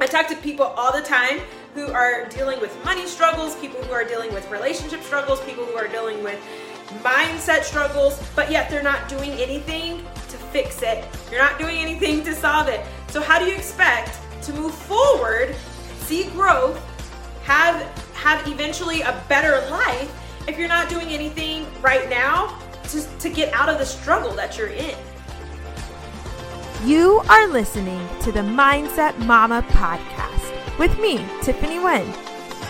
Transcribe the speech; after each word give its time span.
I 0.00 0.06
talk 0.06 0.28
to 0.28 0.36
people 0.36 0.66
all 0.66 0.92
the 0.92 1.02
time 1.02 1.40
who 1.74 1.86
are 1.92 2.26
dealing 2.26 2.60
with 2.60 2.76
money 2.84 3.06
struggles, 3.06 3.56
people 3.56 3.82
who 3.82 3.92
are 3.92 4.04
dealing 4.04 4.32
with 4.32 4.50
relationship 4.50 5.02
struggles, 5.02 5.40
people 5.44 5.64
who 5.64 5.76
are 5.76 5.88
dealing 5.88 6.22
with 6.22 6.40
mindset 7.02 7.62
struggles, 7.62 8.20
but 8.34 8.50
yet 8.50 8.68
they're 8.70 8.82
not 8.82 9.08
doing 9.08 9.30
anything 9.32 9.98
to 10.28 10.36
fix 10.36 10.82
it. 10.82 11.04
You're 11.30 11.42
not 11.42 11.58
doing 11.58 11.78
anything 11.78 12.24
to 12.24 12.34
solve 12.34 12.68
it. 12.68 12.84
So, 13.08 13.20
how 13.20 13.38
do 13.38 13.46
you 13.46 13.54
expect 13.54 14.18
to 14.42 14.52
move 14.52 14.74
forward, 14.74 15.54
see 16.00 16.24
growth, 16.30 16.80
have 17.44 17.80
have 18.14 18.46
eventually 18.48 19.02
a 19.02 19.22
better 19.28 19.68
life 19.70 20.10
if 20.48 20.58
you're 20.58 20.68
not 20.68 20.88
doing 20.88 21.08
anything 21.08 21.66
right 21.82 22.08
now 22.08 22.58
to, 22.84 23.02
to 23.18 23.28
get 23.28 23.52
out 23.52 23.68
of 23.68 23.78
the 23.78 23.86
struggle 23.86 24.32
that 24.32 24.58
you're 24.58 24.68
in? 24.68 24.94
You 26.84 27.22
are 27.30 27.48
listening 27.48 28.06
to 28.20 28.30
the 28.30 28.40
Mindset 28.40 29.16
Mama 29.24 29.64
podcast 29.70 30.78
with 30.78 30.98
me, 30.98 31.24
Tiffany 31.40 31.78
Wen. 31.78 32.06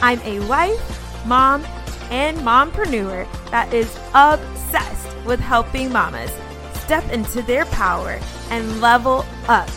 I'm 0.00 0.20
a 0.20 0.38
wife, 0.46 1.26
mom, 1.26 1.64
and 2.10 2.38
mompreneur 2.38 3.26
that 3.50 3.74
is 3.74 3.98
obsessed 4.14 5.16
with 5.24 5.40
helping 5.40 5.90
mamas 5.90 6.30
step 6.74 7.10
into 7.10 7.42
their 7.42 7.66
power 7.66 8.20
and 8.50 8.80
level 8.80 9.26
up 9.48 9.68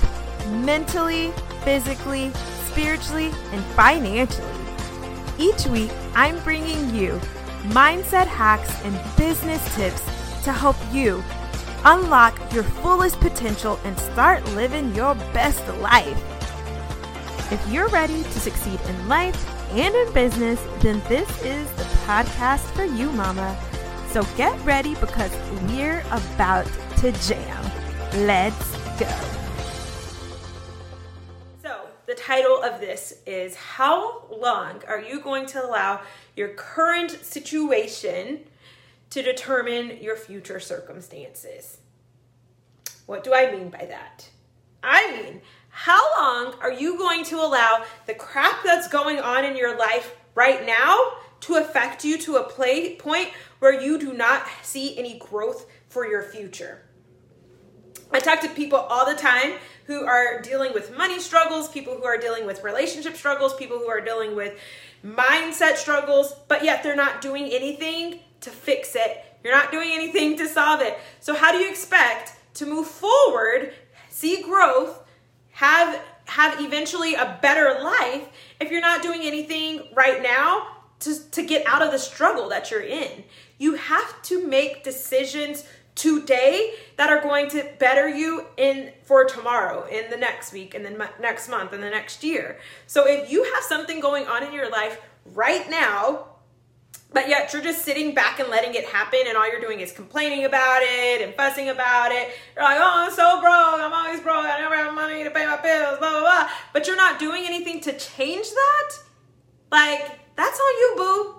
mentally, 0.49 1.31
physically, 1.63 2.31
spiritually, 2.65 3.31
and 3.51 3.63
financially. 3.73 4.47
Each 5.39 5.65
week, 5.65 5.89
I'm 6.13 6.37
bringing 6.43 6.93
you 6.93 7.19
mindset 7.69 8.27
hacks 8.27 8.69
and 8.83 9.17
business 9.17 9.63
tips 9.75 10.03
to 10.43 10.53
help 10.53 10.75
you 10.91 11.23
unlock 11.87 12.37
your 12.53 12.63
fullest 12.63 13.17
potential 13.21 13.79
and 13.85 13.97
start 13.97 14.43
living 14.55 14.93
your 14.93 15.15
best 15.31 15.65
life. 15.77 16.21
If 17.49 17.65
you're 17.71 17.87
ready 17.87 18.23
to 18.23 18.39
succeed 18.41 18.77
in 18.81 19.07
life 19.07 19.37
and 19.71 19.95
in 19.95 20.13
business, 20.13 20.61
then 20.81 21.01
this 21.07 21.29
is 21.43 21.71
the 21.75 21.83
podcast 22.05 22.65
for 22.75 22.83
you, 22.83 23.09
Mama. 23.13 23.57
So 24.09 24.23
get 24.35 24.53
ready 24.65 24.95
because 24.95 25.31
we're 25.69 26.03
about 26.11 26.67
to 26.97 27.13
jam. 27.13 27.71
Let's 28.25 28.71
go. 28.99 29.07
So, 31.63 31.87
the 32.05 32.15
title 32.15 32.61
of 32.63 32.81
this 32.81 33.13
is 33.25 33.55
How 33.55 34.25
long 34.29 34.81
are 34.89 34.99
you 34.99 35.21
going 35.21 35.45
to 35.47 35.65
allow 35.65 36.01
your 36.35 36.49
current 36.49 37.11
situation 37.23 38.41
to 39.09 39.21
determine 39.21 40.01
your 40.01 40.15
future 40.15 40.59
circumstances? 40.59 41.79
What 43.05 43.23
do 43.23 43.33
I 43.33 43.51
mean 43.51 43.69
by 43.69 43.85
that? 43.85 44.29
I 44.83 45.11
mean, 45.11 45.41
how 45.69 46.01
long 46.17 46.55
are 46.61 46.71
you 46.71 46.97
going 46.97 47.23
to 47.25 47.37
allow 47.37 47.83
the 48.05 48.13
crap 48.13 48.63
that's 48.63 48.87
going 48.87 49.19
on 49.19 49.45
in 49.45 49.55
your 49.55 49.77
life 49.77 50.15
right 50.35 50.65
now 50.65 51.13
to 51.41 51.55
affect 51.55 52.03
you 52.03 52.17
to 52.19 52.37
a 52.37 52.43
play, 52.43 52.95
point 52.95 53.29
where 53.59 53.79
you 53.79 53.99
do 53.99 54.13
not 54.13 54.45
see 54.61 54.97
any 54.97 55.17
growth 55.19 55.67
for 55.87 56.05
your 56.07 56.23
future? 56.23 56.83
I 58.11 58.19
talk 58.19 58.41
to 58.41 58.49
people 58.49 58.79
all 58.79 59.05
the 59.05 59.19
time 59.19 59.53
who 59.85 60.05
are 60.05 60.41
dealing 60.41 60.73
with 60.73 60.95
money 60.95 61.19
struggles, 61.19 61.69
people 61.69 61.95
who 61.95 62.05
are 62.05 62.17
dealing 62.17 62.45
with 62.45 62.63
relationship 62.63 63.15
struggles, 63.15 63.55
people 63.55 63.77
who 63.77 63.89
are 63.89 64.01
dealing 64.01 64.35
with 64.35 64.57
mindset 65.05 65.75
struggles, 65.75 66.33
but 66.47 66.63
yet 66.63 66.83
they're 66.83 66.95
not 66.95 67.21
doing 67.21 67.45
anything 67.45 68.19
to 68.41 68.49
fix 68.49 68.95
it. 68.95 69.23
You're 69.43 69.55
not 69.55 69.71
doing 69.71 69.89
anything 69.91 70.37
to 70.37 70.47
solve 70.47 70.81
it. 70.81 70.97
So, 71.19 71.33
how 71.33 71.51
do 71.51 71.59
you 71.59 71.69
expect 71.69 72.33
to 72.55 72.65
move 72.65 72.87
forward, 72.87 73.73
see 74.09 74.41
growth, 74.41 75.03
have 75.51 76.01
have 76.25 76.59
eventually 76.59 77.15
a 77.15 77.39
better 77.41 77.81
life 77.81 78.27
if 78.59 78.69
you're 78.69 78.81
not 78.81 79.01
doing 79.01 79.21
anything 79.21 79.87
right 79.93 80.21
now 80.21 80.67
to, 80.99 81.17
to 81.31 81.43
get 81.43 81.65
out 81.65 81.81
of 81.81 81.91
the 81.91 81.97
struggle 81.97 82.49
that 82.49 82.69
you're 82.69 82.81
in. 82.81 83.23
You 83.57 83.75
have 83.75 84.21
to 84.23 84.45
make 84.45 84.83
decisions 84.83 85.63
today 85.95 86.73
that 86.97 87.09
are 87.09 87.21
going 87.21 87.49
to 87.49 87.67
better 87.79 88.07
you 88.07 88.45
in 88.57 88.91
for 89.03 89.25
tomorrow 89.25 89.87
in 89.87 90.09
the 90.11 90.17
next 90.17 90.53
week 90.53 90.75
and 90.75 90.85
then 90.85 91.01
next 91.19 91.49
month 91.49 91.73
and 91.73 91.81
the 91.81 91.89
next 91.89 92.23
year 92.23 92.59
so 92.85 93.07
if 93.07 93.31
you 93.31 93.43
have 93.55 93.63
something 93.63 93.99
going 93.99 94.27
on 94.27 94.43
in 94.43 94.53
your 94.53 94.69
life 94.69 95.01
right 95.33 95.67
now 95.71 96.27
but 97.13 97.29
yet 97.29 97.51
you're 97.53 97.61
just 97.61 97.83
sitting 97.83 98.13
back 98.13 98.39
and 98.39 98.49
letting 98.49 98.75
it 98.75 98.85
happen 98.85 99.19
and 99.27 99.37
all 99.37 99.49
you're 99.49 99.61
doing 99.61 99.79
is 99.79 99.91
complaining 99.91 100.45
about 100.45 100.81
it 100.81 101.21
and 101.21 101.33
fussing 101.35 101.69
about 101.69 102.11
it. 102.11 102.29
You're 102.55 102.65
like 102.65 102.77
oh 102.79 103.05
i'm 103.05 103.11
so 103.11 103.41
broke. 103.41 103.81
I'm 103.81 103.93
always 103.93 104.19
broke. 104.19 104.45
I 104.45 104.59
never 104.59 104.75
have 104.75 104.93
money 104.93 105.23
to 105.23 105.31
pay 105.31 105.45
my 105.45 105.61
bills 105.61 105.99
blah 105.99 106.11
blah 106.11 106.21
blah. 106.21 106.49
But 106.73 106.87
you're 106.87 106.97
not 106.97 107.19
doing 107.19 107.43
anything 107.45 107.79
to 107.81 107.97
change 107.97 108.49
that? 108.49 108.93
Like 109.71 110.19
that's 110.35 110.59
on 110.59 110.79
you 110.79 110.93
boo. 110.97 111.33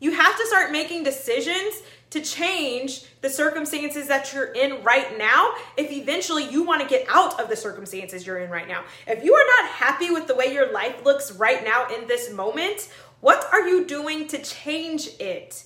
You 0.00 0.12
have 0.12 0.36
to 0.36 0.46
start 0.46 0.72
making 0.72 1.04
decisions 1.04 1.82
to 2.10 2.20
change 2.20 3.04
the 3.20 3.30
circumstances 3.30 4.08
that 4.08 4.32
you're 4.32 4.52
in 4.52 4.82
right 4.82 5.16
now 5.16 5.54
if 5.76 5.92
eventually 5.92 6.50
you 6.50 6.64
want 6.64 6.82
to 6.82 6.88
get 6.88 7.06
out 7.08 7.40
of 7.40 7.48
the 7.48 7.56
circumstances 7.56 8.26
you're 8.26 8.38
in 8.38 8.50
right 8.50 8.66
now. 8.66 8.82
If 9.06 9.24
you 9.24 9.32
are 9.34 9.62
not 9.62 9.70
happy 9.70 10.10
with 10.10 10.26
the 10.26 10.34
way 10.34 10.52
your 10.52 10.72
life 10.72 11.04
looks 11.04 11.32
right 11.32 11.62
now 11.62 11.86
in 11.94 12.08
this 12.08 12.32
moment, 12.32 12.88
what 13.20 13.46
are 13.52 13.68
you 13.68 13.84
doing 13.84 14.26
to 14.28 14.42
change 14.42 15.08
it? 15.18 15.64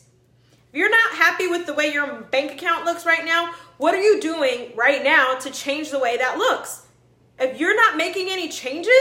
If 0.73 0.79
you're 0.79 0.91
not 0.91 1.13
happy 1.13 1.47
with 1.47 1.67
the 1.67 1.75
way 1.75 1.93
your 1.93 2.23
bank 2.23 2.53
account 2.53 2.85
looks 2.85 3.07
right 3.07 3.25
now, 3.25 3.55
what 3.79 3.95
are 3.95 4.01
you 4.01 4.21
doing 4.21 4.73
right 4.75 5.03
now 5.05 5.35
to 5.35 5.51
change 5.51 5.91
the 5.91 5.99
way 5.99 6.17
that 6.17 6.39
looks? 6.39 6.87
If 7.39 7.59
you're 7.59 7.77
not 7.77 7.97
making 7.97 8.29
any 8.29 8.49
changes, 8.49 8.93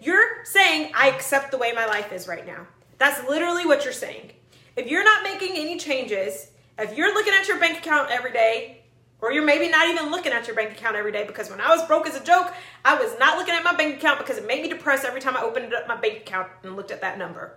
you're 0.00 0.44
saying, 0.44 0.92
I 0.94 1.08
accept 1.08 1.50
the 1.50 1.58
way 1.58 1.72
my 1.72 1.86
life 1.86 2.12
is 2.12 2.28
right 2.28 2.46
now. 2.46 2.66
That's 2.98 3.26
literally 3.28 3.66
what 3.66 3.84
you're 3.84 3.92
saying. 3.92 4.32
If 4.76 4.86
you're 4.86 5.04
not 5.04 5.22
making 5.22 5.56
any 5.56 5.78
changes, 5.78 6.50
if 6.78 6.96
you're 6.96 7.12
looking 7.12 7.34
at 7.34 7.48
your 7.48 7.58
bank 7.58 7.78
account 7.78 8.10
every 8.10 8.32
day, 8.32 8.82
or 9.20 9.32
you're 9.32 9.44
maybe 9.44 9.68
not 9.68 9.88
even 9.88 10.10
looking 10.10 10.32
at 10.32 10.46
your 10.46 10.56
bank 10.56 10.72
account 10.72 10.96
every 10.96 11.12
day 11.12 11.24
because 11.24 11.48
when 11.48 11.60
I 11.60 11.68
was 11.74 11.86
broke 11.86 12.08
as 12.08 12.16
a 12.16 12.24
joke, 12.24 12.52
I 12.84 13.00
was 13.00 13.16
not 13.18 13.38
looking 13.38 13.54
at 13.54 13.62
my 13.62 13.74
bank 13.74 13.96
account 13.96 14.18
because 14.18 14.36
it 14.36 14.46
made 14.46 14.62
me 14.62 14.68
depressed 14.68 15.04
every 15.04 15.20
time 15.20 15.36
I 15.36 15.42
opened 15.42 15.72
up 15.72 15.86
my 15.86 15.96
bank 15.96 16.18
account 16.18 16.48
and 16.64 16.74
looked 16.74 16.90
at 16.90 17.00
that 17.02 17.18
number. 17.18 17.56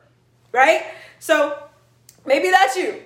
Right? 0.55 0.85
So 1.19 1.61
maybe 2.25 2.49
that's 2.49 2.77
you. 2.77 3.01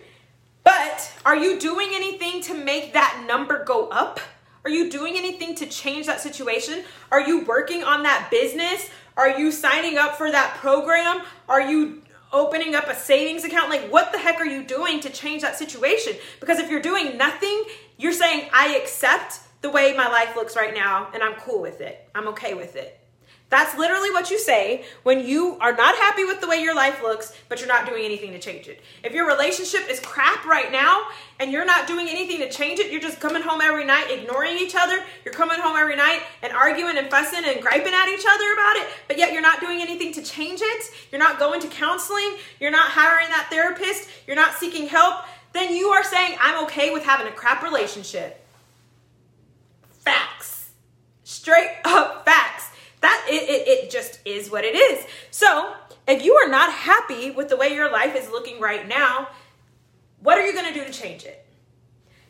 But 0.64 1.12
are 1.26 1.36
you 1.36 1.60
doing 1.60 1.90
anything 1.94 2.42
to 2.44 2.54
make 2.54 2.94
that 2.94 3.26
number 3.28 3.64
go 3.64 3.90
up? 3.90 4.20
Are 4.64 4.70
you 4.70 4.92
doing 4.92 5.16
anything 5.18 5.56
to 5.56 5.66
change 5.66 6.06
that 6.06 6.22
situation? 6.22 6.84
Are 7.12 7.22
you 7.22 7.46
working 7.46 7.84
on 7.84 8.04
that 8.04 8.28
business? 8.30 8.92
Are 9.18 9.40
you 9.40 9.52
signing 9.52 9.98
up 9.98 10.16
for 10.16 10.30
that 10.32 10.58
program? 10.58 11.24
Are 11.48 11.62
you 11.62 12.04
opening 12.32 12.76
up 12.76 12.88
a 12.88 12.94
savings 12.94 13.44
account? 13.44 13.72
Like, 13.72 13.92
what 13.92 14.12
the 14.12 14.20
heck 14.20 14.40
are 14.40 14.46
you 14.46 14.64
doing 14.64 15.00
to 15.00 15.10
change 15.10 15.42
that 15.42 15.58
situation? 15.58 16.14
Because 16.40 16.60
if 16.60 16.70
you're 16.70 16.84
doing 16.84 17.18
nothing, 17.18 17.64
you're 17.98 18.14
saying, 18.14 18.48
I 18.54 18.76
accept 18.76 19.40
the 19.62 19.72
way 19.72 19.96
my 19.98 20.08
life 20.08 20.36
looks 20.36 20.56
right 20.56 20.76
now 20.76 21.10
and 21.16 21.24
I'm 21.24 21.34
cool 21.34 21.62
with 21.62 21.82
it. 21.82 22.08
I'm 22.14 22.28
okay 22.28 22.54
with 22.54 22.76
it. 22.76 23.00
That's 23.50 23.76
literally 23.78 24.12
what 24.12 24.30
you 24.30 24.38
say 24.38 24.86
when 25.02 25.26
you 25.26 25.58
are 25.60 25.76
not 25.76 25.96
happy 25.96 26.24
with 26.24 26.40
the 26.40 26.48
way 26.48 26.62
your 26.62 26.76
life 26.76 27.02
looks, 27.02 27.34
but 27.50 27.60
you're 27.60 27.68
not 27.68 27.88
doing 27.88 28.06
anything 28.06 28.32
to 28.34 28.40
change 28.40 28.68
it. 28.68 28.80
If 29.04 29.14
your 29.14 29.28
relationship 29.28 29.90
is 29.90 30.00
crap 30.00 30.46
right 30.46 30.72
now 30.72 31.06
and 31.40 31.52
you're 31.52 31.66
not 31.66 31.88
doing 31.88 32.08
anything 32.08 32.38
to 32.40 32.50
change 32.50 32.80
it, 32.80 32.92
you're 32.92 33.02
just 33.02 33.20
coming 33.20 33.42
home 33.42 33.60
every 33.60 33.86
night 33.86 34.12
ignoring 34.12 34.56
each 34.58 34.76
other, 34.76 35.04
you're 35.26 35.34
coming 35.34 35.60
home 35.60 35.76
every 35.76 35.96
night 35.96 36.22
and 36.44 36.54
arguing 36.54 37.00
and 37.00 37.10
fussing 37.10 37.44
and 37.44 37.60
griping 37.60 37.94
at 37.94 38.08
each 38.08 38.26
other 38.30 38.54
about 38.54 38.76
it, 38.76 38.88
but 39.08 39.18
yet 39.18 39.34
you're 39.34 39.42
not 39.42 39.60
doing 39.60 39.82
anything 39.82 40.14
to 40.14 40.22
change 40.22 40.60
it, 40.62 40.86
you're 41.12 41.20
not 41.20 41.40
going 41.40 41.60
to 41.60 41.68
counseling, 41.70 42.38
you're 42.60 42.70
not 42.70 42.92
hiring 42.92 43.30
that 43.30 43.48
therapist, 43.50 44.10
you're 44.28 44.36
not 44.36 44.54
seeking 44.54 44.88
help, 44.88 45.24
then 45.54 45.76
you 45.76 45.88
are 45.88 46.04
saying, 46.04 46.38
I'm 46.40 46.66
okay 46.66 46.94
with 46.94 47.04
having 47.04 47.26
a 47.26 47.32
crap 47.32 47.64
relationship. 47.64 48.46
Facts. 49.90 50.70
Straight 51.24 51.78
up 51.84 52.09
it, 53.44 53.50
it, 53.50 53.68
it 53.68 53.92
just 53.92 54.20
is 54.26 54.50
what 54.50 54.64
it 54.64 54.76
is. 54.76 55.06
So 55.32 55.74
if 56.08 56.24
you 56.24 56.34
are 56.36 56.50
not 56.50 56.72
happy 56.72 57.32
with 57.32 57.50
the 57.50 57.58
way 57.58 57.74
your 57.74 57.92
life 57.92 58.16
is 58.16 58.30
looking 58.30 58.60
right 58.60 58.88
now, 58.88 59.30
what 60.22 60.38
are 60.38 60.46
you 60.46 60.54
going 60.54 60.74
to 60.74 60.80
do 60.80 60.86
to 60.86 60.92
change 60.92 61.24
it? 61.24 61.46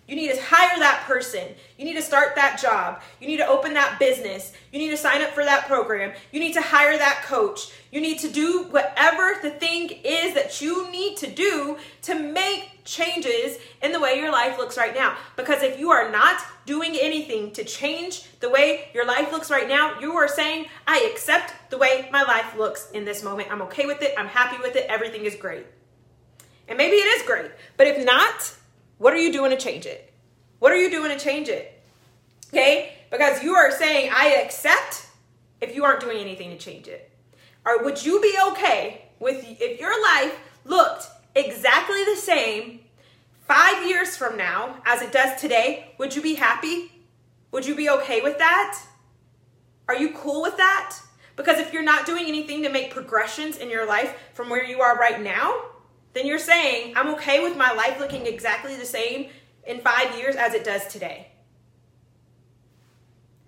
You 0.09 0.15
need 0.15 0.33
to 0.33 0.41
hire 0.41 0.79
that 0.79 1.03
person. 1.05 1.43
You 1.77 1.85
need 1.85 1.93
to 1.93 2.01
start 2.01 2.35
that 2.35 2.59
job. 2.59 2.99
You 3.21 3.27
need 3.27 3.37
to 3.37 3.47
open 3.47 3.75
that 3.75 3.99
business. 3.99 4.53
You 4.71 4.79
need 4.79 4.89
to 4.89 4.97
sign 4.97 5.21
up 5.21 5.29
for 5.29 5.43
that 5.43 5.67
program. 5.67 6.13
You 6.31 6.39
need 6.39 6.53
to 6.53 6.61
hire 6.61 6.97
that 6.97 7.21
coach. 7.25 7.71
You 7.91 8.01
need 8.01 8.17
to 8.19 8.27
do 8.27 8.63
whatever 8.71 9.37
the 9.43 9.51
thing 9.51 9.91
is 10.03 10.33
that 10.33 10.61
you 10.61 10.91
need 10.91 11.17
to 11.17 11.27
do 11.27 11.77
to 12.03 12.15
make 12.15 12.78
changes 12.89 13.57
in 13.81 13.91
the 13.91 13.99
way 13.99 14.19
your 14.19 14.31
life 14.31 14.57
looks 14.57 14.77
right 14.77 14.95
now. 14.95 15.15
Because 15.35 15.61
if 15.61 15.79
you 15.79 15.91
are 15.91 16.11
not 16.11 16.41
doing 16.65 16.97
anything 16.99 17.51
to 17.51 17.63
change 17.63 18.23
the 18.39 18.49
way 18.49 18.89
your 18.93 19.05
life 19.05 19.31
looks 19.31 19.51
right 19.51 19.67
now, 19.67 19.99
you 19.99 20.13
are 20.13 20.27
saying, 20.27 20.65
I 20.87 21.09
accept 21.11 21.53
the 21.69 21.77
way 21.77 22.09
my 22.11 22.23
life 22.23 22.57
looks 22.57 22.89
in 22.91 23.05
this 23.05 23.23
moment. 23.23 23.51
I'm 23.51 23.61
okay 23.63 23.85
with 23.85 24.01
it. 24.01 24.13
I'm 24.17 24.27
happy 24.27 24.57
with 24.61 24.75
it. 24.75 24.85
Everything 24.89 25.25
is 25.25 25.35
great. 25.35 25.65
And 26.67 26.77
maybe 26.77 26.95
it 26.95 27.21
is 27.21 27.27
great. 27.27 27.51
But 27.77 27.87
if 27.87 28.03
not, 28.03 28.55
what 28.97 29.13
are 29.13 29.17
you 29.17 29.31
doing 29.31 29.51
to 29.51 29.57
change 29.57 29.85
it? 29.85 30.11
What 30.59 30.71
are 30.71 30.77
you 30.77 30.89
doing 30.89 31.15
to 31.15 31.23
change 31.23 31.47
it? 31.47 31.81
Okay? 32.49 32.93
Because 33.11 33.43
you 33.43 33.53
are 33.53 33.71
saying, 33.71 34.11
I 34.13 34.41
accept 34.43 35.07
if 35.61 35.75
you 35.75 35.83
aren't 35.83 36.01
doing 36.01 36.17
anything 36.17 36.49
to 36.49 36.57
change 36.57 36.87
it. 36.87 37.11
Or 37.65 37.83
would 37.83 38.03
you 38.03 38.19
be 38.21 38.35
okay 38.51 39.05
with 39.19 39.43
if 39.59 39.79
your 39.79 40.01
life 40.01 40.39
looked 40.65 41.07
exactly 41.35 42.03
the 42.05 42.15
same 42.15 42.78
five 43.49 43.89
years 43.89 44.15
from 44.15 44.37
now 44.37 44.75
as 44.85 45.01
it 45.01 45.11
does 45.11 45.41
today? 45.41 45.91
Would 45.97 46.15
you 46.15 46.21
be 46.21 46.35
happy? 46.35 46.91
Would 47.51 47.65
you 47.65 47.75
be 47.75 47.89
okay 47.89 48.21
with 48.21 48.37
that? 48.37 48.79
Are 49.87 49.95
you 49.95 50.13
cool 50.13 50.43
with 50.43 50.55
that? 50.57 50.99
Because 51.35 51.57
if 51.57 51.73
you're 51.73 51.81
not 51.81 52.05
doing 52.05 52.25
anything 52.25 52.61
to 52.61 52.69
make 52.69 52.93
progressions 52.93 53.57
in 53.57 53.71
your 53.71 53.87
life 53.87 54.15
from 54.35 54.49
where 54.49 54.63
you 54.63 54.81
are 54.81 54.95
right 54.99 55.19
now, 55.19 55.61
then 56.13 56.27
you're 56.27 56.37
saying, 56.37 56.93
I'm 56.95 57.15
okay 57.15 57.41
with 57.41 57.57
my 57.57 57.73
life 57.73 57.99
looking 57.99 58.27
exactly 58.27 58.75
the 58.75 58.85
same 58.85 59.29
in 59.65 59.81
five 59.81 60.15
years 60.15 60.35
as 60.35 60.53
it 60.53 60.63
does 60.63 60.85
today. 60.85 61.29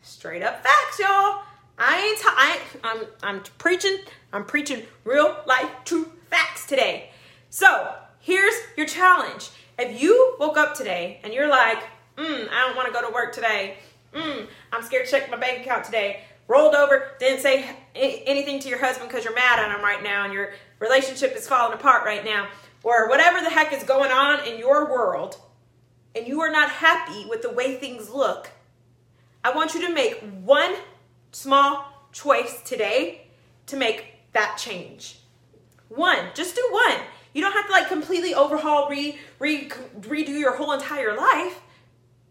Straight 0.01 0.41
up 0.41 0.63
facts, 0.63 0.97
y'all. 0.99 1.43
I 1.77 2.01
ain't, 2.01 2.17
t- 2.17 2.23
I 2.25 2.57
ain't 2.57 2.83
I'm, 2.83 3.05
I'm 3.21 3.43
preaching, 3.59 3.97
I'm 4.33 4.45
preaching 4.45 4.81
real 5.03 5.37
life 5.45 5.69
true 5.85 6.11
facts 6.31 6.65
today. 6.65 7.11
So 7.51 7.93
here's 8.19 8.55
your 8.75 8.87
challenge. 8.87 9.51
If 9.79 10.01
you 10.01 10.35
woke 10.39 10.57
up 10.57 10.75
today 10.75 11.19
and 11.23 11.33
you're 11.33 11.49
like, 11.49 11.79
mm, 12.17 12.49
I 12.49 12.67
don't 12.67 12.75
want 12.75 12.87
to 12.87 12.93
go 12.93 13.05
to 13.07 13.13
work 13.13 13.33
today. 13.33 13.77
Mm, 14.13 14.47
I'm 14.71 14.83
scared 14.83 15.05
to 15.05 15.11
check 15.11 15.31
my 15.31 15.37
bank 15.37 15.61
account 15.61 15.85
today. 15.85 16.21
Rolled 16.47 16.75
over, 16.75 17.11
didn't 17.19 17.39
say 17.39 17.69
anything 17.95 18.59
to 18.59 18.69
your 18.69 18.79
husband 18.79 19.09
because 19.09 19.23
you're 19.23 19.35
mad 19.35 19.59
at 19.59 19.73
him 19.73 19.81
right 19.81 20.03
now 20.03 20.25
and 20.25 20.33
your 20.33 20.51
relationship 20.79 21.35
is 21.35 21.47
falling 21.47 21.73
apart 21.73 22.03
right 22.05 22.25
now, 22.25 22.47
or 22.83 23.07
whatever 23.07 23.39
the 23.39 23.49
heck 23.49 23.71
is 23.71 23.83
going 23.83 24.11
on 24.11 24.45
in 24.45 24.59
your 24.59 24.91
world, 24.91 25.39
and 26.15 26.27
you 26.27 26.41
are 26.41 26.51
not 26.51 26.69
happy 26.69 27.25
with 27.29 27.41
the 27.41 27.51
way 27.51 27.75
things 27.75 28.09
look, 28.09 28.49
I 29.43 29.53
want 29.53 29.73
you 29.73 29.87
to 29.87 29.93
make 29.93 30.19
one 30.43 30.73
small 31.31 31.85
choice 32.11 32.61
today 32.65 33.27
to 33.67 33.77
make 33.77 34.15
that 34.33 34.57
change. 34.57 35.19
One, 35.87 36.19
just 36.33 36.55
do 36.55 36.67
one. 36.71 36.97
You 37.33 37.41
don't 37.41 37.53
have 37.53 37.67
to 37.67 37.71
like 37.71 37.87
completely 37.87 38.33
overhaul, 38.33 38.89
re, 38.89 39.17
re 39.39 39.69
redo 40.01 40.37
your 40.39 40.55
whole 40.57 40.73
entire 40.73 41.15
life 41.15 41.59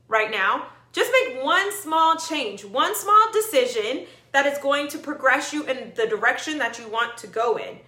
right 0.09 0.31
now. 0.31 0.67
Just 0.93 1.11
make 1.13 1.43
one 1.43 1.73
small 1.73 2.17
change, 2.17 2.65
one 2.65 2.95
small 2.97 3.33
decision 3.33 4.07
that 4.33 4.47
is 4.47 4.59
going 4.59 4.89
to 4.89 4.99
progress 4.99 5.53
you 5.53 5.65
in 5.65 5.93
the 5.97 6.07
direction 6.07 6.59
that 6.59 6.79
you 6.79 6.89
want 6.89 7.17
to 7.19 7.27
go 7.27 7.57
in. 7.57 7.79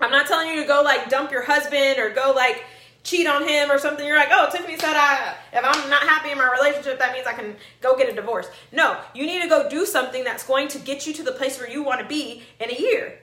I'm 0.00 0.10
not 0.10 0.26
telling 0.26 0.48
you 0.48 0.60
to 0.60 0.66
go 0.66 0.82
like 0.82 1.08
dump 1.08 1.30
your 1.30 1.44
husband 1.44 1.98
or 1.98 2.10
go 2.10 2.32
like 2.34 2.64
cheat 3.04 3.26
on 3.26 3.46
him 3.46 3.70
or 3.70 3.78
something. 3.78 4.04
You're 4.04 4.16
like, 4.16 4.30
oh, 4.32 4.48
Tiffany 4.50 4.76
said 4.76 4.94
I, 4.94 5.34
if 5.52 5.64
I'm 5.64 5.90
not 5.90 6.02
happy 6.02 6.30
in 6.32 6.38
my 6.38 6.50
relationship, 6.50 6.98
that 6.98 7.12
means 7.12 7.26
I 7.26 7.34
can 7.34 7.56
go 7.80 7.96
get 7.96 8.10
a 8.10 8.14
divorce. 8.14 8.48
No, 8.72 8.98
you 9.14 9.26
need 9.26 9.42
to 9.42 9.48
go 9.48 9.68
do 9.68 9.86
something 9.86 10.24
that's 10.24 10.44
going 10.44 10.68
to 10.68 10.78
get 10.78 11.06
you 11.06 11.12
to 11.14 11.22
the 11.22 11.32
place 11.32 11.58
where 11.58 11.70
you 11.70 11.82
want 11.82 12.00
to 12.00 12.06
be 12.06 12.42
in 12.58 12.70
a 12.70 12.74
year, 12.74 13.18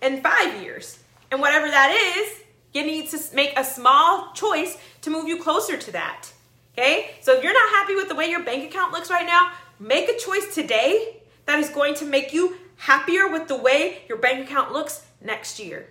in 0.00 0.22
five 0.22 0.62
years. 0.62 1.01
And 1.32 1.40
whatever 1.40 1.66
that 1.66 1.90
is, 2.18 2.42
you 2.74 2.84
need 2.84 3.08
to 3.10 3.18
make 3.34 3.58
a 3.58 3.64
small 3.64 4.32
choice 4.34 4.76
to 5.00 5.10
move 5.10 5.26
you 5.26 5.42
closer 5.42 5.78
to 5.78 5.92
that. 5.92 6.30
Okay? 6.74 7.12
So 7.22 7.34
if 7.34 7.42
you're 7.42 7.54
not 7.54 7.70
happy 7.70 7.94
with 7.94 8.08
the 8.08 8.14
way 8.14 8.26
your 8.26 8.44
bank 8.44 8.70
account 8.70 8.92
looks 8.92 9.10
right 9.10 9.26
now, 9.26 9.50
make 9.80 10.10
a 10.10 10.18
choice 10.18 10.54
today 10.54 11.22
that 11.46 11.58
is 11.58 11.70
going 11.70 11.94
to 11.94 12.04
make 12.04 12.34
you 12.34 12.58
happier 12.76 13.32
with 13.32 13.48
the 13.48 13.56
way 13.56 14.02
your 14.08 14.18
bank 14.18 14.46
account 14.46 14.72
looks 14.72 15.06
next 15.22 15.58
year. 15.58 15.88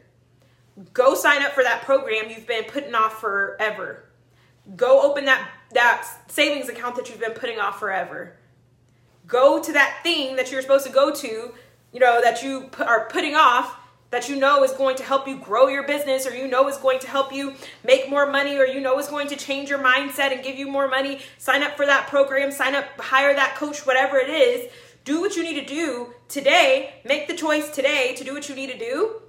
Go 0.93 1.15
sign 1.15 1.41
up 1.41 1.53
for 1.53 1.63
that 1.63 1.81
program 1.81 2.29
you've 2.29 2.47
been 2.47 2.65
putting 2.65 2.93
off 2.93 3.19
forever. 3.19 4.03
Go 4.75 5.01
open 5.01 5.25
that, 5.25 5.49
that 5.73 6.07
savings 6.27 6.69
account 6.69 6.95
that 6.97 7.09
you've 7.09 7.19
been 7.19 7.33
putting 7.33 7.59
off 7.59 7.79
forever. 7.79 8.37
Go 9.25 9.61
to 9.61 9.73
that 9.73 10.01
thing 10.03 10.35
that 10.35 10.51
you're 10.51 10.61
supposed 10.61 10.85
to 10.85 10.91
go 10.91 11.11
to, 11.11 11.51
you 11.91 11.99
know, 11.99 12.21
that 12.21 12.43
you 12.43 12.69
are 12.77 13.09
putting 13.09 13.33
off 13.33 13.77
that 14.11 14.29
you 14.29 14.35
know 14.35 14.63
is 14.63 14.73
going 14.73 14.95
to 14.97 15.03
help 15.03 15.27
you 15.27 15.37
grow 15.37 15.67
your 15.67 15.83
business 15.83 16.27
or 16.27 16.35
you 16.35 16.47
know 16.47 16.67
is 16.67 16.77
going 16.77 16.99
to 16.99 17.07
help 17.07 17.33
you 17.33 17.53
make 17.83 18.09
more 18.09 18.29
money 18.29 18.57
or 18.57 18.65
you 18.65 18.79
know 18.79 18.99
is 18.99 19.07
going 19.07 19.27
to 19.29 19.35
change 19.35 19.69
your 19.69 19.79
mindset 19.79 20.31
and 20.33 20.43
give 20.43 20.57
you 20.57 20.69
more 20.69 20.87
money, 20.87 21.19
sign 21.37 21.63
up 21.63 21.75
for 21.75 21.85
that 21.85 22.07
program, 22.07 22.51
sign 22.51 22.75
up, 22.75 22.85
hire 22.99 23.33
that 23.33 23.55
coach, 23.55 23.85
whatever 23.85 24.17
it 24.17 24.29
is. 24.29 24.69
Do 25.03 25.19
what 25.19 25.35
you 25.35 25.43
need 25.43 25.59
to 25.59 25.65
do 25.65 26.13
today. 26.27 26.93
Make 27.03 27.27
the 27.27 27.35
choice 27.35 27.69
today 27.69 28.13
to 28.17 28.23
do 28.23 28.33
what 28.33 28.47
you 28.47 28.55
need 28.55 28.71
to 28.71 28.77
do 28.77 29.21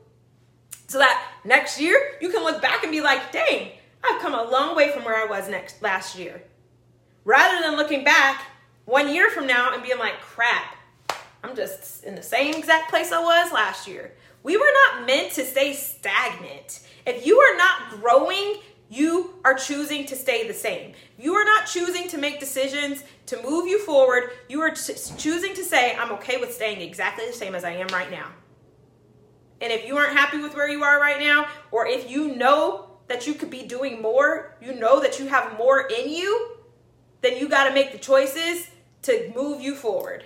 so 0.88 0.98
that 0.98 1.26
next 1.44 1.80
year 1.80 2.18
you 2.20 2.28
can 2.28 2.44
look 2.44 2.60
back 2.60 2.82
and 2.82 2.92
be 2.92 3.00
like, 3.00 3.32
dang, 3.32 3.70
I've 4.04 4.20
come 4.20 4.34
a 4.34 4.42
long 4.42 4.76
way 4.76 4.90
from 4.90 5.04
where 5.04 5.16
I 5.16 5.24
was 5.24 5.48
next 5.48 5.80
last 5.80 6.18
year. 6.18 6.42
Rather 7.24 7.62
than 7.62 7.76
looking 7.76 8.04
back 8.04 8.44
one 8.84 9.14
year 9.14 9.30
from 9.30 9.46
now 9.46 9.72
and 9.72 9.82
being 9.82 9.98
like, 9.98 10.20
crap, 10.20 10.76
I'm 11.42 11.56
just 11.56 12.04
in 12.04 12.14
the 12.14 12.22
same 12.22 12.54
exact 12.54 12.90
place 12.90 13.10
I 13.10 13.22
was 13.22 13.52
last 13.52 13.88
year. 13.88 14.12
We 14.42 14.56
were 14.56 14.72
not 14.86 15.06
meant 15.06 15.32
to 15.34 15.44
stay 15.44 15.72
stagnant. 15.72 16.80
If 17.06 17.26
you 17.26 17.38
are 17.38 17.56
not 17.56 18.00
growing, 18.00 18.56
you 18.88 19.34
are 19.44 19.54
choosing 19.54 20.04
to 20.06 20.16
stay 20.16 20.46
the 20.46 20.54
same. 20.54 20.92
You 21.18 21.34
are 21.34 21.44
not 21.44 21.66
choosing 21.66 22.08
to 22.08 22.18
make 22.18 22.40
decisions 22.40 23.02
to 23.26 23.42
move 23.42 23.66
you 23.66 23.78
forward. 23.78 24.30
You 24.48 24.60
are 24.60 24.70
choosing 24.70 25.54
to 25.54 25.64
say, 25.64 25.96
I'm 25.96 26.12
okay 26.12 26.38
with 26.38 26.52
staying 26.52 26.80
exactly 26.80 27.26
the 27.26 27.32
same 27.32 27.54
as 27.54 27.64
I 27.64 27.70
am 27.70 27.86
right 27.88 28.10
now. 28.10 28.26
And 29.60 29.72
if 29.72 29.86
you 29.86 29.96
aren't 29.96 30.16
happy 30.16 30.38
with 30.38 30.54
where 30.54 30.68
you 30.68 30.82
are 30.82 31.00
right 31.00 31.20
now, 31.20 31.46
or 31.70 31.86
if 31.86 32.10
you 32.10 32.34
know 32.34 32.98
that 33.06 33.26
you 33.26 33.34
could 33.34 33.50
be 33.50 33.62
doing 33.62 34.02
more, 34.02 34.56
you 34.60 34.74
know 34.74 35.00
that 35.00 35.18
you 35.20 35.28
have 35.28 35.56
more 35.56 35.86
in 35.86 36.10
you, 36.10 36.56
then 37.20 37.38
you 37.38 37.48
got 37.48 37.68
to 37.68 37.74
make 37.74 37.92
the 37.92 37.98
choices 37.98 38.68
to 39.02 39.32
move 39.34 39.60
you 39.60 39.76
forward. 39.76 40.24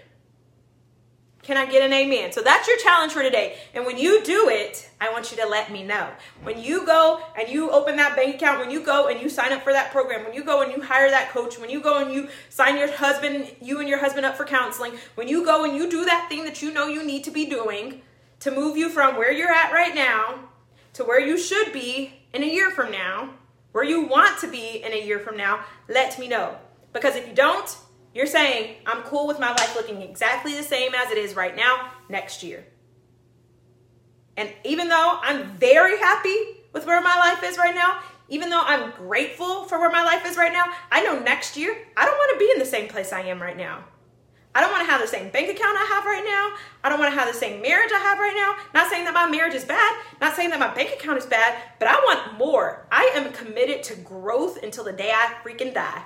Can 1.47 1.57
I 1.57 1.65
get 1.65 1.85
an 1.85 1.93
amen? 1.93 2.33
So 2.33 2.43
that's 2.43 2.67
your 2.67 2.77
challenge 2.79 3.13
for 3.13 3.23
today. 3.23 3.57
And 3.73 3.87
when 3.87 3.97
you 3.97 4.21
do 4.25 4.49
it, 4.49 4.91
I 5.01 5.13
want 5.13 5.31
you 5.31 5.37
to 5.37 5.47
let 5.47 5.71
me 5.71 5.85
know. 5.85 6.09
When 6.43 6.61
you 6.61 6.85
go 6.85 7.23
and 7.39 7.49
you 7.49 7.71
open 7.71 7.95
that 7.99 8.17
bank 8.17 8.35
account, 8.35 8.59
when 8.59 8.73
you 8.73 8.85
go 8.85 9.07
and 9.07 9.21
you 9.21 9.29
sign 9.29 9.53
up 9.53 9.63
for 9.63 9.73
that 9.73 9.93
program, 9.93 10.25
when 10.25 10.35
you 10.35 10.43
go 10.43 10.63
and 10.63 10.73
you 10.73 10.83
hire 10.83 11.09
that 11.09 11.31
coach, 11.31 11.57
when 11.57 11.71
you 11.71 11.81
go 11.81 12.03
and 12.03 12.13
you 12.13 12.29
sign 12.49 12.77
your 12.77 12.93
husband, 12.93 13.55
you 13.63 13.79
and 13.79 13.89
your 13.89 14.01
husband 14.01 14.27
up 14.27 14.37
for 14.37 14.45
counseling, 14.45 14.95
when 15.15 15.29
you 15.29 15.45
go 15.45 15.63
and 15.65 15.77
you 15.77 15.89
do 15.89 16.05
that 16.05 16.27
thing 16.29 16.43
that 16.43 16.63
you 16.63 16.73
know 16.73 16.89
you 16.89 17.07
need 17.07 17.23
to 17.23 17.31
be 17.31 17.47
doing 17.47 18.03
to 18.41 18.51
move 18.51 18.77
you 18.77 18.89
from 18.89 19.15
where 19.15 19.31
you're 19.31 19.53
at 19.53 19.73
right 19.73 19.95
now 19.95 20.41
to 20.95 21.05
where 21.05 21.21
you 21.21 21.39
should 21.39 21.73
be 21.73 22.13
in 22.35 22.43
a 22.43 22.47
year 22.47 22.73
from 22.73 22.91
now, 22.91 23.31
where 23.71 23.85
you 23.85 24.09
want 24.09 24.41
to 24.41 24.51
be 24.51 24.83
in 24.83 24.93
a 24.93 25.07
year 25.07 25.21
from 25.21 25.37
now, 25.37 25.65
let 25.89 26.19
me 26.19 26.27
know. 26.27 26.57
Because 26.93 27.15
if 27.15 27.29
you 27.29 27.35
don't, 27.35 27.77
you're 28.17 28.27
saying, 28.27 28.77
I'm 28.87 29.03
cool 29.03 29.27
with 29.27 29.39
my 29.39 29.51
life 29.51 29.77
looking 29.77 30.01
exactly 30.01 30.55
the 30.55 30.63
same 30.63 30.95
as 30.95 31.11
it 31.11 31.19
is 31.19 31.37
right 31.37 31.55
now 31.55 31.91
next 32.09 32.43
year. 32.43 32.65
And 34.39 34.51
even 34.65 34.89
though 34.89 35.19
I'm 35.21 35.59
very 35.59 35.99
happy 35.99 36.35
with 36.73 36.87
where 36.87 37.03
my 37.03 37.15
life 37.19 37.45
is 37.45 37.59
right 37.59 37.75
now, 37.75 37.99
even 38.31 38.49
though 38.49 38.63
I'm 38.65 38.91
grateful 38.93 39.65
for 39.65 39.79
where 39.79 39.91
my 39.91 40.03
life 40.03 40.25
is 40.25 40.39
right 40.39 40.53
now, 40.53 40.65
I 40.91 41.03
know 41.03 41.19
next 41.19 41.59
year 41.59 41.77
I 41.95 42.07
don't 42.07 42.17
want 42.17 42.33
to 42.33 42.39
be 42.39 42.51
in 42.53 42.59
the 42.59 42.65
same 42.65 42.89
place 42.89 43.13
I 43.13 43.21
am 43.21 43.41
right 43.41 43.57
now. 43.57 43.85
I 44.55 44.63
don't 44.63 44.73
want 44.73 44.87
to 44.87 44.91
have 44.91 45.03
the 45.03 45.07
same 45.07 45.29
bank 45.29 45.51
account 45.51 45.77
I 45.77 45.85
have 45.85 46.07
right 46.07 46.25
now. 46.25 46.57
I 46.83 46.89
don't 46.89 46.99
want 46.99 47.13
to 47.13 47.21
have 47.21 47.31
the 47.31 47.39
same 47.39 47.61
marriage 47.61 47.91
I 47.95 47.99
have 47.99 48.19
right 48.19 48.35
now. 48.35 48.57
Not 48.73 48.91
saying 48.91 49.05
that 49.05 49.13
my 49.13 49.29
marriage 49.29 49.53
is 49.53 49.67
bad, 49.67 50.03
not 50.23 50.35
saying 50.35 50.49
that 50.49 50.59
my 50.59 50.73
bank 50.73 50.95
account 50.95 51.19
is 51.19 51.27
bad, 51.27 51.61
but 51.79 51.87
I 51.87 51.97
want 51.97 52.39
more. 52.39 52.87
I 52.91 53.11
am 53.15 53.31
committed 53.35 53.83
to 53.83 53.97
growth 53.97 54.63
until 54.63 54.85
the 54.85 54.95
day 54.95 55.11
I 55.13 55.35
freaking 55.45 55.75
die. 55.75 56.03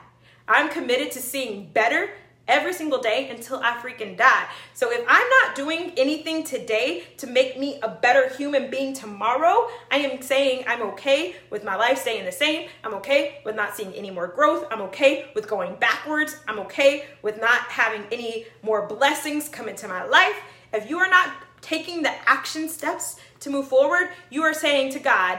I'm 0.48 0.68
committed 0.68 1.12
to 1.12 1.20
seeing 1.20 1.70
better 1.72 2.10
every 2.50 2.72
single 2.72 3.00
day 3.00 3.28
until 3.30 3.60
I 3.62 3.72
freaking 3.76 4.16
die. 4.16 4.46
So 4.74 4.90
if 4.90 5.04
I'm 5.08 5.28
not 5.28 5.54
doing 5.54 5.92
anything 5.96 6.42
today 6.42 7.04
to 7.18 7.28
make 7.28 7.58
me 7.58 7.78
a 7.80 7.88
better 7.88 8.28
human 8.34 8.70
being 8.70 8.92
tomorrow, 8.92 9.68
I 9.90 9.98
am 9.98 10.20
saying 10.20 10.64
I'm 10.66 10.82
okay 10.82 11.36
with 11.48 11.62
my 11.62 11.76
life 11.76 11.98
staying 11.98 12.24
the 12.24 12.32
same. 12.32 12.68
I'm 12.82 12.94
okay 12.94 13.38
with 13.44 13.54
not 13.54 13.76
seeing 13.76 13.92
any 13.94 14.10
more 14.10 14.26
growth. 14.26 14.66
I'm 14.70 14.82
okay 14.82 15.30
with 15.34 15.48
going 15.48 15.76
backwards. 15.76 16.36
I'm 16.48 16.58
okay 16.60 17.04
with 17.22 17.40
not 17.40 17.60
having 17.62 18.04
any 18.10 18.46
more 18.62 18.86
blessings 18.88 19.48
come 19.48 19.68
into 19.68 19.86
my 19.86 20.04
life. 20.04 20.36
If 20.72 20.90
you 20.90 20.98
are 20.98 21.08
not 21.08 21.32
taking 21.60 22.02
the 22.02 22.12
action 22.28 22.68
steps 22.68 23.16
to 23.40 23.50
move 23.50 23.68
forward, 23.68 24.08
you 24.28 24.42
are 24.42 24.54
saying 24.54 24.92
to 24.92 24.98
God, 24.98 25.38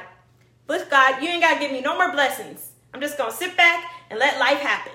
Look, 0.67 0.89
God, 0.89 1.21
you 1.21 1.27
ain't 1.27 1.41
got 1.41 1.55
to 1.55 1.59
give 1.59 1.71
me 1.71 1.81
no 1.81 1.97
more 1.97 2.13
blessings. 2.13 2.70
I'm 2.93 3.01
just 3.01 3.17
going 3.17 3.31
to 3.31 3.37
sit 3.37 3.55
back 3.55 3.85
and 4.09 4.19
let 4.19 4.39
life 4.39 4.59
happen. 4.59 4.93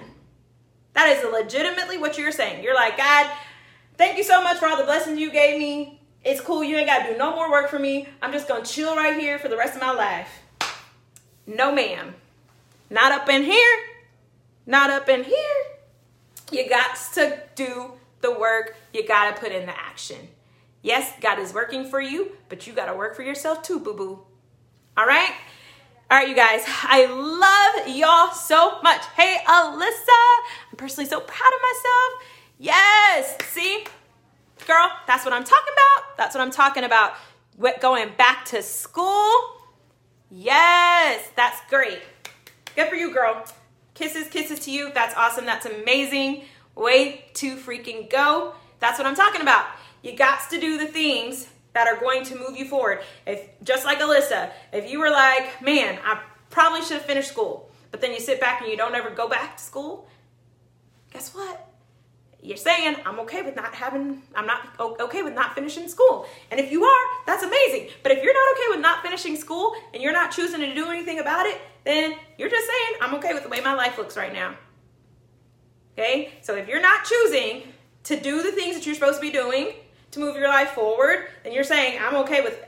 That 0.94 1.08
is 1.16 1.24
legitimately 1.30 1.98
what 1.98 2.18
you're 2.18 2.32
saying. 2.32 2.64
You're 2.64 2.74
like, 2.74 2.96
God, 2.96 3.30
thank 3.96 4.16
you 4.16 4.24
so 4.24 4.42
much 4.42 4.58
for 4.58 4.66
all 4.66 4.76
the 4.76 4.84
blessings 4.84 5.18
you 5.18 5.30
gave 5.30 5.58
me. 5.58 6.00
It's 6.24 6.40
cool. 6.40 6.64
You 6.64 6.76
ain't 6.76 6.86
got 6.86 7.06
to 7.06 7.12
do 7.12 7.18
no 7.18 7.34
more 7.34 7.50
work 7.50 7.68
for 7.68 7.78
me. 7.78 8.08
I'm 8.20 8.32
just 8.32 8.48
going 8.48 8.64
to 8.64 8.70
chill 8.70 8.96
right 8.96 9.18
here 9.18 9.38
for 9.38 9.48
the 9.48 9.56
rest 9.56 9.74
of 9.74 9.80
my 9.80 9.92
life. 9.92 10.42
No, 11.46 11.72
ma'am. 11.72 12.14
Not 12.90 13.12
up 13.12 13.28
in 13.28 13.44
here. 13.44 13.78
Not 14.66 14.90
up 14.90 15.08
in 15.08 15.22
here. 15.22 15.56
You 16.50 16.68
got 16.68 16.96
to 17.14 17.42
do 17.54 17.92
the 18.20 18.32
work. 18.32 18.76
You 18.92 19.06
got 19.06 19.34
to 19.34 19.40
put 19.40 19.52
in 19.52 19.66
the 19.66 19.78
action. 19.78 20.28
Yes, 20.82 21.12
God 21.20 21.38
is 21.38 21.52
working 21.52 21.88
for 21.88 22.00
you, 22.00 22.32
but 22.48 22.66
you 22.66 22.72
got 22.72 22.86
to 22.86 22.94
work 22.94 23.16
for 23.16 23.22
yourself 23.22 23.62
too, 23.62 23.80
boo 23.80 23.94
boo. 23.94 24.20
All 24.96 25.06
right? 25.06 25.32
All 26.08 26.18
right, 26.18 26.28
you 26.28 26.36
guys, 26.36 26.62
I 26.66 27.06
love 27.06 27.88
y'all 27.88 28.32
so 28.32 28.80
much. 28.82 29.02
Hey, 29.16 29.38
Alyssa, 29.46 30.24
I'm 30.70 30.76
personally 30.76 31.08
so 31.08 31.20
proud 31.20 31.52
of 31.52 31.60
myself. 31.62 32.22
Yes, 32.58 33.38
see, 33.48 33.84
Girl, 34.66 34.90
that's 35.06 35.24
what 35.24 35.32
I'm 35.32 35.44
talking 35.44 35.72
about. 35.72 36.16
That's 36.16 36.34
what 36.34 36.40
I'm 36.40 36.50
talking 36.50 36.82
about. 36.82 37.14
Going 37.80 38.10
back 38.18 38.44
to 38.46 38.62
school. 38.62 39.32
Yes, 40.30 41.30
that's 41.36 41.60
great. 41.70 42.00
Good 42.74 42.88
for 42.88 42.96
you, 42.96 43.12
girl. 43.12 43.44
Kisses, 43.94 44.28
kisses 44.28 44.58
to 44.60 44.72
you. 44.72 44.92
That's 44.92 45.14
awesome. 45.16 45.46
That's 45.46 45.66
amazing. 45.66 46.42
Way 46.74 47.26
to 47.34 47.56
freaking 47.56 48.10
go. 48.10 48.54
That's 48.80 48.98
what 48.98 49.06
I'm 49.06 49.14
talking 49.14 49.40
about. 49.40 49.66
You 50.02 50.16
got 50.16 50.50
to 50.50 50.60
do 50.60 50.78
the 50.78 50.86
things 50.86 51.46
that 51.76 51.86
are 51.86 52.00
going 52.00 52.24
to 52.24 52.34
move 52.34 52.56
you 52.56 52.64
forward. 52.64 53.00
If 53.26 53.50
just 53.62 53.84
like 53.84 53.98
Alyssa, 53.98 54.50
if 54.72 54.90
you 54.90 54.98
were 54.98 55.10
like, 55.10 55.60
man, 55.60 55.98
I 56.02 56.22
probably 56.48 56.80
should 56.80 56.96
have 56.96 57.04
finished 57.04 57.28
school, 57.28 57.70
but 57.90 58.00
then 58.00 58.12
you 58.12 58.18
sit 58.18 58.40
back 58.40 58.62
and 58.62 58.70
you 58.70 58.78
don't 58.78 58.94
ever 58.94 59.10
go 59.10 59.28
back 59.28 59.58
to 59.58 59.62
school, 59.62 60.08
guess 61.12 61.34
what? 61.34 61.70
You're 62.42 62.56
saying 62.56 62.96
I'm 63.04 63.20
okay 63.20 63.42
with 63.42 63.56
not 63.56 63.74
having, 63.74 64.22
I'm 64.34 64.46
not 64.46 64.80
okay 64.80 65.22
with 65.22 65.34
not 65.34 65.54
finishing 65.54 65.86
school. 65.86 66.26
And 66.50 66.58
if 66.58 66.72
you 66.72 66.82
are, 66.82 67.04
that's 67.26 67.42
amazing. 67.42 67.90
But 68.02 68.12
if 68.12 68.22
you're 68.22 68.32
not 68.32 68.52
okay 68.54 68.76
with 68.76 68.80
not 68.80 69.02
finishing 69.02 69.36
school 69.36 69.74
and 69.92 70.02
you're 70.02 70.14
not 70.14 70.30
choosing 70.30 70.60
to 70.60 70.74
do 70.74 70.88
anything 70.88 71.18
about 71.18 71.44
it, 71.44 71.60
then 71.84 72.14
you're 72.38 72.48
just 72.48 72.66
saying 72.66 73.00
I'm 73.02 73.14
okay 73.16 73.34
with 73.34 73.42
the 73.42 73.50
way 73.50 73.60
my 73.60 73.74
life 73.74 73.98
looks 73.98 74.16
right 74.16 74.32
now. 74.32 74.56
Okay? 75.92 76.32
So 76.40 76.54
if 76.54 76.68
you're 76.68 76.80
not 76.80 77.04
choosing 77.04 77.64
to 78.04 78.18
do 78.18 78.42
the 78.42 78.52
things 78.52 78.76
that 78.76 78.86
you're 78.86 78.94
supposed 78.94 79.16
to 79.16 79.20
be 79.20 79.30
doing 79.30 79.74
to 80.16 80.20
move 80.20 80.36
your 80.36 80.48
life 80.48 80.70
forward, 80.70 81.28
then 81.44 81.52
you're 81.52 81.64
saying, 81.64 82.00
I'm 82.02 82.16
okay 82.16 82.40
with 82.40 82.62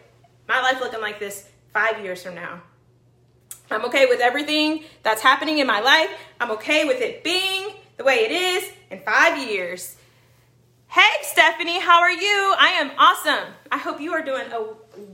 my 0.46 0.60
life 0.60 0.80
looking 0.80 1.00
like 1.00 1.18
this 1.18 1.48
five 1.72 2.02
years 2.04 2.22
from 2.22 2.34
now. 2.34 2.62
I'm 3.70 3.84
okay 3.86 4.06
with 4.06 4.20
everything 4.20 4.84
that's 5.02 5.20
happening 5.20 5.58
in 5.58 5.66
my 5.66 5.80
life. 5.80 6.10
I'm 6.40 6.50
okay 6.52 6.84
with 6.84 7.00
it 7.00 7.24
being 7.24 7.74
the 7.96 8.04
way 8.04 8.16
it 8.20 8.30
is 8.30 8.70
in 8.90 9.00
five 9.00 9.50
years. 9.50 9.96
Hey, 10.88 11.22
Stephanie, 11.22 11.80
how 11.80 12.00
are 12.00 12.12
you? 12.12 12.54
I 12.58 12.68
am 12.80 12.92
awesome. 12.96 13.52
I 13.70 13.78
hope 13.78 14.00
you 14.00 14.12
are 14.12 14.22
doing 14.22 14.46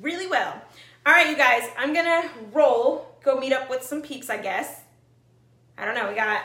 really 0.00 0.26
well. 0.26 0.60
All 1.06 1.12
right, 1.12 1.28
you 1.28 1.36
guys, 1.36 1.68
I'm 1.76 1.92
gonna 1.92 2.30
roll, 2.52 3.08
go 3.24 3.38
meet 3.38 3.52
up 3.52 3.68
with 3.68 3.82
some 3.82 4.02
peeps, 4.02 4.30
I 4.30 4.38
guess. 4.38 4.80
I 5.76 5.84
don't 5.84 5.94
know, 5.94 6.08
we 6.08 6.14
got 6.14 6.42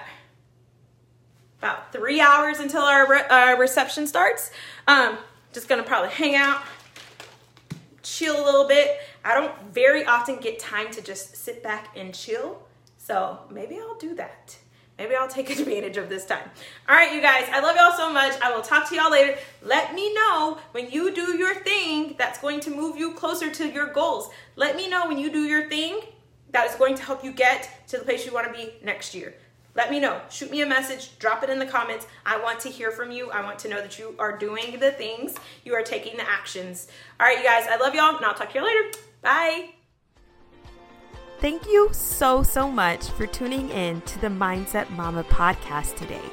about 1.60 1.91
three 1.91 2.22
hours 2.22 2.60
until 2.60 2.81
our 2.81 3.08
re- 3.08 3.27
uh, 3.29 3.55
reception 3.58 4.08
starts. 4.08 4.50
Um, 4.88 5.17
just 5.53 5.68
gonna 5.68 5.84
probably 5.84 6.10
hang 6.10 6.36
out, 6.36 6.63
chill 8.03 8.41
a 8.41 8.44
little 8.44 8.68
bit. 8.68 9.00
I 9.24 9.34
don't 9.34 9.74
very 9.74 10.06
often 10.06 10.38
get 10.38 10.60
time 10.60 10.91
to 10.91 11.01
just 11.01 11.36
sit 11.36 11.62
back 11.63 11.96
and 11.96 12.13
chill, 12.13 12.62
so 12.98 13.39
maybe 13.50 13.77
I'll 13.79 13.98
do 13.98 14.15
that. 14.15 14.58
Maybe 14.98 15.15
I'll 15.15 15.29
take 15.29 15.50
advantage 15.60 15.98
of 15.98 16.10
this 16.10 16.25
time. 16.25 16.50
All 16.88 16.96
right, 16.96 17.13
you 17.13 17.22
guys, 17.22 17.48
I 17.51 17.62
love 17.62 17.75
y'all 17.77 17.96
so 17.96 18.12
much. 18.12 18.34
I 18.41 18.53
will 18.53 18.62
talk 18.62 18.89
to 18.89 18.96
y'all 18.96 19.12
later. 19.12 19.38
Let 19.63 19.96
me 19.96 20.13
know 20.13 20.60
when 20.72 20.91
you 20.91 21.13
do 21.15 21.38
your 21.38 21.56
thing 21.56 22.15
that's 22.18 22.39
going 22.39 22.60
to 22.62 22.70
move 22.70 22.98
you 22.98 23.13
closer 23.13 23.50
to 23.50 23.70
your 23.70 23.88
goals. 23.88 24.29
Let 24.56 24.75
me 24.75 24.89
know 24.89 25.08
when 25.08 25.18
you 25.18 25.32
do 25.32 25.44
your 25.44 25.70
thing 25.70 26.01
that 26.51 26.70
is 26.70 26.75
going 26.75 26.96
to 26.96 27.03
help 27.03 27.24
you 27.24 27.32
get 27.32 27.88
to 27.88 27.98
the 27.98 28.03
place 28.03 28.25
you 28.25 28.34
want 28.34 28.48
to 28.48 28.53
be 28.53 28.74
next 28.84 29.15
year. 29.15 29.34
Let 29.79 29.91
me 29.91 30.01
know. 30.01 30.19
Shoot 30.29 30.51
me 30.51 30.62
a 30.62 30.65
message, 30.65 31.17
drop 31.19 31.41
it 31.41 31.50
in 31.50 31.57
the 31.57 31.65
comments. 31.65 32.05
I 32.25 32.38
want 32.38 32.59
to 32.59 32.69
hear 32.69 32.91
from 32.91 33.12
you. 33.12 33.31
I 33.31 33.41
want 33.41 33.57
to 33.59 33.69
know 33.69 33.79
that 33.79 33.98
you 33.98 34.13
are 34.19 34.38
doing 34.38 34.77
the 34.77 34.91
things, 34.91 35.36
you 35.63 35.74
are 35.74 35.81
taking 35.81 36.17
the 36.17 36.29
actions. 36.29 36.89
All 37.17 37.25
right, 37.25 37.38
you 37.38 37.45
guys, 37.45 37.65
I 37.65 37.77
love 37.77 37.95
y'all, 37.95 38.13
and 38.13 38.25
I'll 38.25 38.33
talk 38.33 38.51
to 38.51 38.59
you 38.59 38.65
later. 38.65 39.00
Bye. 39.21 39.69
Thank 41.39 41.65
you 41.65 41.88
so, 41.93 42.43
so 42.43 42.69
much 42.69 43.05
for 43.12 43.25
tuning 43.25 43.69
in 43.69 44.01
to 44.01 44.19
the 44.19 44.27
Mindset 44.27 44.89
Mama 44.89 45.24
podcast 45.24 45.95
today. 45.95 46.29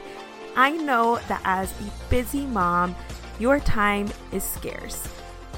I 0.56 0.72
know 0.72 1.20
that 1.28 1.40
as 1.44 1.70
a 1.70 2.10
busy 2.10 2.46
mom, 2.46 2.96
your 3.38 3.60
time 3.60 4.10
is 4.32 4.42
scarce. 4.42 5.06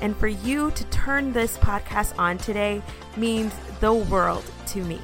And 0.02 0.14
for 0.14 0.28
you 0.28 0.72
to 0.72 0.84
turn 0.90 1.32
this 1.32 1.56
podcast 1.56 2.18
on 2.18 2.36
today 2.36 2.82
means 3.16 3.54
the 3.80 3.94
world 3.94 4.44
to 4.66 4.84
me. 4.84 5.00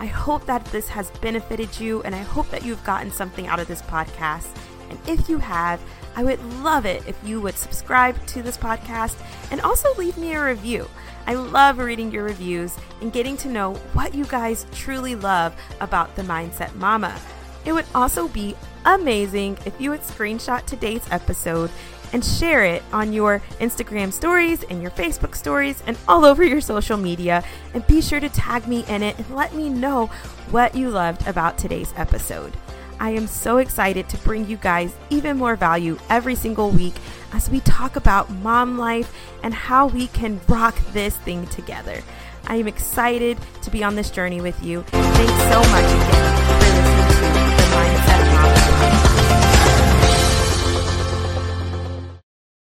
I 0.00 0.06
hope 0.06 0.46
that 0.46 0.64
this 0.66 0.88
has 0.88 1.10
benefited 1.22 1.78
you 1.78 2.02
and 2.02 2.14
I 2.14 2.18
hope 2.18 2.50
that 2.50 2.64
you've 2.64 2.84
gotten 2.84 3.10
something 3.10 3.46
out 3.46 3.60
of 3.60 3.68
this 3.68 3.82
podcast. 3.82 4.48
And 4.90 4.98
if 5.06 5.28
you 5.28 5.38
have, 5.38 5.80
I 6.16 6.24
would 6.24 6.44
love 6.62 6.86
it 6.86 7.06
if 7.06 7.16
you 7.24 7.40
would 7.40 7.56
subscribe 7.56 8.24
to 8.28 8.42
this 8.42 8.56
podcast 8.56 9.16
and 9.50 9.60
also 9.60 9.94
leave 9.94 10.16
me 10.16 10.34
a 10.34 10.44
review. 10.44 10.88
I 11.26 11.34
love 11.34 11.78
reading 11.78 12.12
your 12.12 12.24
reviews 12.24 12.76
and 13.00 13.12
getting 13.12 13.36
to 13.38 13.48
know 13.48 13.74
what 13.94 14.14
you 14.14 14.24
guys 14.26 14.66
truly 14.72 15.14
love 15.14 15.54
about 15.80 16.14
the 16.16 16.22
Mindset 16.22 16.74
Mama. 16.74 17.18
It 17.64 17.72
would 17.72 17.86
also 17.94 18.28
be 18.28 18.54
amazing 18.84 19.58
if 19.64 19.80
you 19.80 19.90
would 19.90 20.02
screenshot 20.02 20.64
today's 20.66 21.06
episode 21.10 21.70
and 22.14 22.24
share 22.24 22.64
it 22.64 22.82
on 22.92 23.12
your 23.12 23.40
Instagram 23.58 24.12
stories 24.12 24.62
and 24.70 24.80
your 24.80 24.92
Facebook 24.92 25.34
stories 25.34 25.82
and 25.86 25.98
all 26.06 26.24
over 26.24 26.44
your 26.44 26.60
social 26.60 26.96
media. 26.96 27.44
And 27.74 27.84
be 27.88 28.00
sure 28.00 28.20
to 28.20 28.28
tag 28.28 28.68
me 28.68 28.84
in 28.88 29.02
it 29.02 29.18
and 29.18 29.34
let 29.34 29.52
me 29.52 29.68
know 29.68 30.06
what 30.50 30.76
you 30.76 30.90
loved 30.90 31.26
about 31.26 31.58
today's 31.58 31.92
episode. 31.96 32.56
I 33.00 33.10
am 33.10 33.26
so 33.26 33.58
excited 33.58 34.08
to 34.08 34.16
bring 34.18 34.46
you 34.46 34.56
guys 34.56 34.94
even 35.10 35.36
more 35.36 35.56
value 35.56 35.98
every 36.08 36.36
single 36.36 36.70
week 36.70 36.94
as 37.32 37.50
we 37.50 37.58
talk 37.60 37.96
about 37.96 38.30
mom 38.30 38.78
life 38.78 39.12
and 39.42 39.52
how 39.52 39.88
we 39.88 40.06
can 40.06 40.40
rock 40.48 40.78
this 40.92 41.16
thing 41.18 41.48
together. 41.48 42.00
I 42.46 42.56
am 42.56 42.68
excited 42.68 43.38
to 43.62 43.70
be 43.72 43.82
on 43.82 43.96
this 43.96 44.10
journey 44.10 44.40
with 44.40 44.62
you. 44.62 44.82
Thanks 44.82 45.52
so 45.52 45.58
much 45.72 45.84
again 45.84 46.33